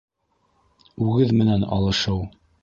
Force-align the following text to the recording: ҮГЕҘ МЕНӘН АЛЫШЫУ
ҮГЕҘ 1.09 1.35
МЕНӘН 1.41 1.67
АЛЫШЫУ 1.77 2.19